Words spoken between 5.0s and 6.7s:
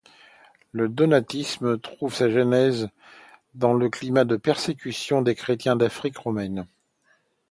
des chrétiens d’Afrique romaine.